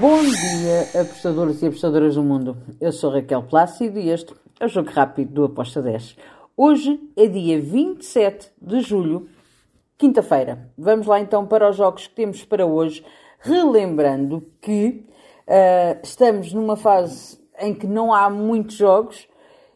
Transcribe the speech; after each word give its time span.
Bom 0.00 0.22
dia, 0.22 1.00
apostadores 1.00 1.60
e 1.60 1.66
apostadoras 1.66 2.14
do 2.14 2.22
mundo. 2.22 2.56
Eu 2.80 2.92
sou 2.92 3.10
Raquel 3.10 3.42
Plácido 3.42 3.98
e 3.98 4.10
este 4.10 4.32
é 4.60 4.66
o 4.66 4.68
Jogo 4.68 4.90
Rápido 4.90 5.32
do 5.32 5.44
Aposta 5.46 5.82
10. 5.82 6.16
Hoje 6.56 7.00
é 7.16 7.26
dia 7.26 7.60
27 7.60 8.48
de 8.62 8.80
julho, 8.80 9.28
quinta-feira. 9.98 10.70
Vamos 10.78 11.08
lá 11.08 11.18
então 11.18 11.44
para 11.44 11.68
os 11.68 11.74
jogos 11.74 12.06
que 12.06 12.14
temos 12.14 12.44
para 12.44 12.64
hoje, 12.64 13.04
relembrando 13.40 14.46
que 14.60 15.04
uh, 15.48 15.98
estamos 16.00 16.52
numa 16.52 16.76
fase 16.76 17.36
em 17.58 17.74
que 17.74 17.88
não 17.88 18.14
há 18.14 18.30
muitos 18.30 18.76
jogos 18.76 19.26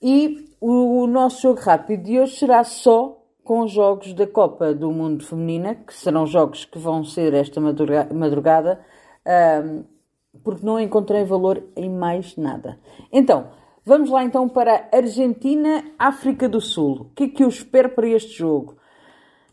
e 0.00 0.48
o, 0.60 1.02
o 1.02 1.06
nosso 1.08 1.42
Jogo 1.42 1.60
Rápido 1.60 2.04
de 2.04 2.20
hoje 2.20 2.36
será 2.36 2.62
só 2.62 3.20
com 3.42 3.66
jogos 3.66 4.14
da 4.14 4.28
Copa 4.28 4.72
do 4.72 4.92
Mundo 4.92 5.24
Feminina, 5.24 5.74
que 5.74 5.92
serão 5.92 6.24
jogos 6.24 6.64
que 6.64 6.78
vão 6.78 7.02
ser 7.02 7.34
esta 7.34 7.60
madrugada, 7.60 8.80
porque 10.44 10.64
não 10.64 10.78
encontrei 10.78 11.24
valor 11.24 11.62
em 11.74 11.90
mais 11.90 12.36
nada. 12.36 12.78
Então, 13.10 13.48
vamos 13.84 14.10
lá 14.10 14.22
então 14.22 14.48
para 14.48 14.88
Argentina, 14.92 15.82
África 15.98 16.48
do 16.48 16.60
Sul. 16.60 17.00
O 17.00 17.14
que 17.14 17.24
é 17.24 17.28
que 17.28 17.42
eu 17.42 17.48
espero 17.48 17.88
para 17.88 18.06
este 18.06 18.38
jogo? 18.38 18.76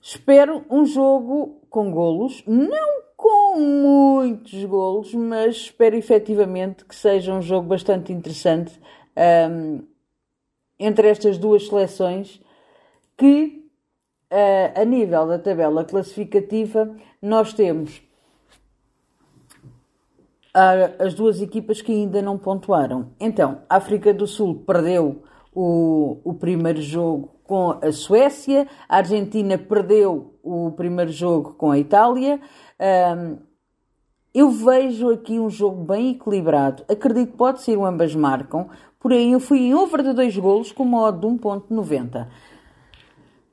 Espero 0.01 0.63
um 0.69 0.85
jogo 0.85 1.61
com 1.69 1.89
golos, 1.91 2.43
não 2.45 3.01
com 3.15 3.59
muitos 3.59 4.63
golos, 4.65 5.13
mas 5.13 5.55
espero 5.55 5.95
efetivamente 5.95 6.83
que 6.83 6.95
seja 6.95 7.33
um 7.33 7.41
jogo 7.41 7.67
bastante 7.67 8.11
interessante 8.11 8.79
um, 9.49 9.83
entre 10.79 11.07
estas 11.07 11.37
duas 11.37 11.67
seleções 11.67 12.41
que 13.15 13.61
uh, 14.31 14.81
a 14.81 14.85
nível 14.85 15.27
da 15.27 15.37
tabela 15.37 15.83
classificativa, 15.83 16.95
nós 17.21 17.53
temos 17.53 18.01
as 20.53 21.13
duas 21.13 21.41
equipas 21.41 21.81
que 21.81 21.91
ainda 21.91 22.21
não 22.21 22.37
pontuaram. 22.37 23.11
Então, 23.19 23.61
a 23.69 23.77
África 23.77 24.13
do 24.13 24.27
Sul 24.27 24.63
perdeu 24.65 25.23
o, 25.53 26.19
o 26.23 26.33
primeiro 26.33 26.81
jogo 26.81 27.29
com 27.43 27.77
a 27.81 27.91
Suécia, 27.91 28.67
a 28.87 28.97
Argentina 28.97 29.57
perdeu 29.57 30.39
o 30.41 30.71
primeiro 30.71 31.11
jogo 31.11 31.53
com 31.53 31.71
a 31.71 31.77
Itália. 31.77 32.39
Um, 32.79 33.37
eu 34.33 34.49
vejo 34.49 35.09
aqui 35.09 35.37
um 35.39 35.49
jogo 35.49 35.83
bem 35.83 36.11
equilibrado. 36.11 36.85
Acredito 36.89 37.31
que 37.31 37.37
pode 37.37 37.61
ser 37.61 37.77
o 37.77 37.85
ambas 37.85 38.15
marcam, 38.15 38.69
porém 38.99 39.33
eu 39.33 39.39
fui 39.41 39.59
em 39.59 39.73
over 39.75 40.01
de 40.01 40.13
dois 40.13 40.37
golos 40.37 40.71
com 40.71 40.83
uma 40.83 41.01
odd 41.01 41.19
de 41.19 41.27
1.90. 41.27 42.27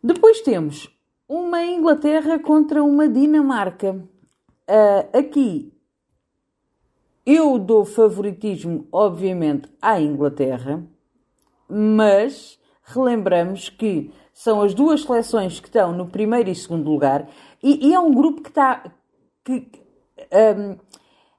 Depois 0.02 0.40
temos 0.42 0.88
uma 1.28 1.64
Inglaterra 1.64 2.38
contra 2.38 2.82
uma 2.82 3.08
Dinamarca. 3.08 3.96
Uh, 4.70 5.18
aqui 5.18 5.72
eu 7.30 7.58
dou 7.58 7.84
favoritismo, 7.84 8.88
obviamente, 8.90 9.68
à 9.82 10.00
Inglaterra, 10.00 10.82
mas 11.68 12.58
relembramos 12.82 13.68
que 13.68 14.10
são 14.32 14.62
as 14.62 14.72
duas 14.72 15.02
seleções 15.02 15.60
que 15.60 15.68
estão 15.68 15.92
no 15.92 16.06
primeiro 16.06 16.48
e 16.48 16.54
segundo 16.54 16.90
lugar 16.90 17.28
e, 17.62 17.88
e 17.88 17.94
é 17.94 18.00
um 18.00 18.14
grupo 18.14 18.40
que 18.40 18.48
está. 18.48 18.82
Que, 19.44 19.68
um, 20.56 20.78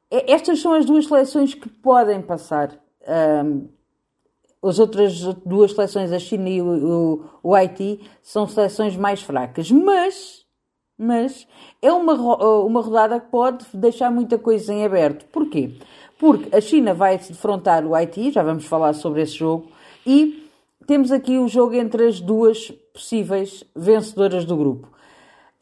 estas 0.10 0.60
são 0.62 0.74
as 0.74 0.86
duas 0.86 1.08
seleções 1.08 1.56
que 1.56 1.68
podem 1.68 2.22
passar. 2.22 2.80
Um, 3.44 3.68
as 4.62 4.78
outras 4.78 5.24
duas 5.46 5.72
seleções, 5.72 6.12
a 6.12 6.20
China 6.20 6.50
e 6.50 6.62
o, 6.62 6.68
o, 6.68 7.30
o 7.42 7.56
Haiti, 7.56 8.00
são 8.22 8.46
seleções 8.48 8.96
mais 8.96 9.24
fracas. 9.24 9.72
Mas, 9.72 10.39
mas 11.00 11.48
é 11.82 11.92
uma, 11.92 12.14
uma 12.64 12.82
rodada 12.82 13.20
que 13.20 13.28
pode 13.28 13.66
deixar 13.74 14.12
muita 14.12 14.38
coisa 14.38 14.74
em 14.74 14.86
aberto. 14.86 15.26
Porquê? 15.32 15.72
Porque 16.18 16.54
a 16.56 16.60
China 16.60 16.94
vai 16.94 17.18
defrontar 17.18 17.86
o 17.86 17.96
Haiti, 17.96 18.32
já 18.32 18.44
vamos 18.44 18.66
falar 18.66 18.94
sobre 18.94 19.22
esse 19.22 19.34
jogo, 19.34 19.68
e 20.06 20.48
temos 20.86 21.12
aqui 21.12 21.38
o 21.38 21.48
jogo 21.48 21.76
entre 21.76 22.08
as 22.08 22.20
duas 22.20 22.70
possíveis 22.94 23.64
vencedoras 23.76 24.44
do 24.44 24.58
grupo. 24.58 24.90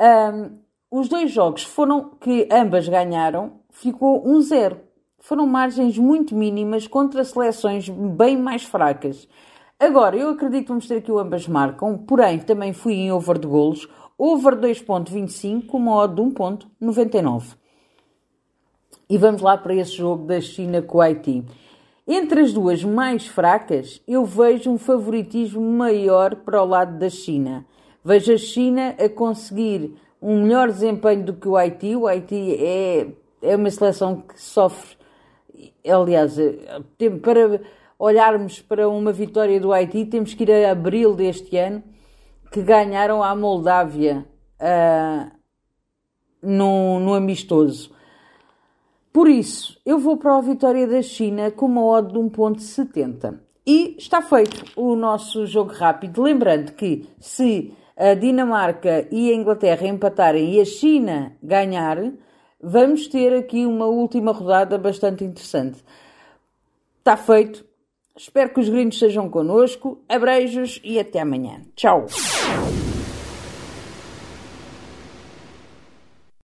Um, 0.02 0.58
os 0.90 1.08
dois 1.08 1.32
jogos 1.32 1.64
foram 1.64 2.12
que 2.20 2.48
ambas 2.52 2.90
ganharam, 2.90 3.60
ficou 3.70 4.26
1-0 4.26 4.88
foram 5.28 5.46
margens 5.46 5.98
muito 5.98 6.34
mínimas 6.34 6.88
contra 6.88 7.22
seleções 7.22 7.90
bem 7.90 8.38
mais 8.38 8.64
fracas. 8.64 9.28
Agora, 9.78 10.16
eu 10.16 10.30
acredito 10.30 10.64
que 10.64 10.70
vamos 10.70 10.88
ter 10.88 11.00
aqui 11.00 11.12
o 11.12 11.20
ambas 11.20 11.46
marcam, 11.50 11.98
porém 11.98 12.40
também 12.40 12.72
fui 12.72 12.94
em 12.94 13.12
over 13.12 13.38
de 13.38 13.46
golos, 13.46 13.90
over 14.18 14.56
2.25 14.56 15.68
com 15.68 15.78
uma 15.78 15.96
odd 15.96 16.16
de 16.16 16.22
1.99. 16.22 17.56
E 19.10 19.18
vamos 19.18 19.42
lá 19.42 19.58
para 19.58 19.76
esse 19.76 19.92
jogo 19.92 20.26
da 20.26 20.42
China 20.42 20.82
com 20.82 20.98
o 20.98 21.02
Haiti. 21.02 21.46
Entre 22.08 22.42
as 22.42 22.54
duas 22.54 22.84
mais 22.84 23.28
fracas, 23.28 24.02
eu 24.08 24.26
vejo 24.26 24.72
um 24.72 24.78
favoritismo 24.78 25.62
maior 25.62 26.36
para 26.36 26.62
o 26.62 26.66
lado 26.66 26.98
da 26.98 27.10
China. 27.10 27.66
Vejo 28.04 28.34
a 28.34 28.38
China 28.38 28.96
a 28.98 29.10
conseguir 29.10 29.96
um 30.22 30.44
melhor 30.44 30.70
desempenho 30.70 31.24
do 31.26 31.34
que 31.34 31.48
o 31.48 31.56
Haiti. 31.56 31.96
O 31.96 32.08
Haiti 32.08 32.56
é, 32.56 33.08
é 33.42 33.56
uma 33.56 33.70
seleção 33.70 34.22
que 34.22 34.42
sofre 34.42 34.98
aliás, 35.86 36.38
eh, 36.38 36.80
para 37.22 37.62
olharmos 37.98 38.62
para 38.62 38.88
uma 38.88 39.12
vitória 39.12 39.60
do 39.60 39.74
Haiti, 39.74 40.06
temos 40.06 40.34
que 40.34 40.44
ir 40.44 40.52
a 40.52 40.72
abril 40.72 41.16
deste 41.16 41.58
ano, 41.58 41.84
que 42.52 42.62
ganharam 42.62 43.24
a 43.24 43.36
Moldávia 43.36 44.26
uh, 44.60 45.32
no, 46.42 47.00
no 47.00 47.14
amistoso. 47.14 47.92
Por 49.12 49.28
isso, 49.28 49.80
eu 49.86 49.98
vou 49.98 50.18
para 50.18 50.38
a 50.38 50.42
vitória 50.42 50.88
da 50.88 51.02
China 51.02 51.50
com 51.50 51.66
uma 51.66 51.84
odd 51.84 52.14
de 52.14 52.20
1.70. 52.20 53.40
E 53.66 53.96
está 53.98 54.22
feito 54.22 54.64
o 54.76 54.96
nosso 54.96 55.46
jogo 55.46 55.74
rápido. 55.74 56.22
Lembrando 56.22 56.72
que 56.74 57.10
se 57.20 57.76
a 57.98 58.14
Dinamarca 58.14 59.08
e 59.12 59.32
a 59.32 59.34
Inglaterra 59.34 59.88
empatarem 59.88 60.54
e 60.54 60.62
a 60.62 60.66
China 60.66 61.36
ganhar, 61.42 61.98
vamos 62.62 63.08
ter 63.08 63.34
aqui 63.34 63.66
uma 63.66 63.88
última 63.88 64.32
rodada 64.32 64.78
bastante 64.78 65.24
interessante. 65.24 65.84
Está 67.00 67.18
feito. 67.18 67.67
Espero 68.18 68.50
que 68.50 68.60
os 68.60 68.68
gringos 68.68 68.98
sejam 68.98 69.30
connosco. 69.30 70.02
Abreijos 70.10 70.82
e 70.84 71.00
até 71.00 71.20
amanhã. 71.20 71.62
Tchau. 71.76 72.08